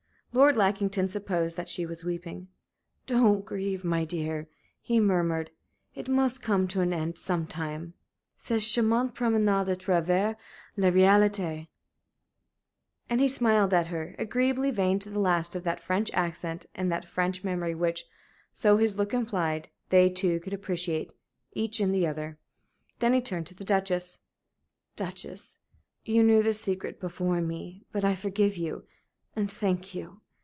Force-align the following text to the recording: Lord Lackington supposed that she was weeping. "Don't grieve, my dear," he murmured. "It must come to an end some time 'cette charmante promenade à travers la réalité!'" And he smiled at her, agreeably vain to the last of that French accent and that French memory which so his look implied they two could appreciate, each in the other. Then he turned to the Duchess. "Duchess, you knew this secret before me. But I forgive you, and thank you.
Lord 0.33 0.55
Lackington 0.55 1.09
supposed 1.09 1.57
that 1.57 1.67
she 1.67 1.85
was 1.85 2.05
weeping. 2.05 2.47
"Don't 3.05 3.43
grieve, 3.43 3.83
my 3.83 4.05
dear," 4.05 4.47
he 4.79 4.97
murmured. 4.97 5.51
"It 5.93 6.07
must 6.07 6.41
come 6.41 6.69
to 6.69 6.79
an 6.79 6.93
end 6.93 7.17
some 7.17 7.45
time 7.45 7.95
'cette 8.37 8.61
charmante 8.61 9.13
promenade 9.13 9.67
à 9.67 9.77
travers 9.77 10.37
la 10.77 10.87
réalité!'" 10.89 11.67
And 13.09 13.19
he 13.19 13.27
smiled 13.27 13.73
at 13.73 13.87
her, 13.87 14.15
agreeably 14.17 14.71
vain 14.71 14.99
to 14.99 15.09
the 15.09 15.19
last 15.19 15.53
of 15.53 15.65
that 15.65 15.81
French 15.83 16.09
accent 16.13 16.65
and 16.73 16.89
that 16.89 17.03
French 17.09 17.43
memory 17.43 17.75
which 17.75 18.05
so 18.53 18.77
his 18.77 18.95
look 18.97 19.13
implied 19.13 19.67
they 19.89 20.09
two 20.09 20.39
could 20.39 20.53
appreciate, 20.53 21.11
each 21.51 21.81
in 21.81 21.91
the 21.91 22.07
other. 22.07 22.37
Then 22.99 23.11
he 23.11 23.19
turned 23.19 23.47
to 23.47 23.53
the 23.53 23.65
Duchess. 23.65 24.21
"Duchess, 24.95 25.59
you 26.05 26.23
knew 26.23 26.41
this 26.41 26.61
secret 26.61 27.01
before 27.01 27.41
me. 27.41 27.83
But 27.91 28.05
I 28.05 28.15
forgive 28.15 28.55
you, 28.55 28.85
and 29.35 29.51
thank 29.51 29.93
you. 29.93 30.19